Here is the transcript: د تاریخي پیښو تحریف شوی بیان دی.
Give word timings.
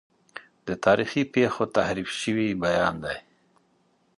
د 0.67 0.69
تاریخي 0.85 1.23
پیښو 1.35 1.63
تحریف 1.77 2.09
شوی 2.21 2.49
بیان 2.63 2.95
دی. 3.03 3.17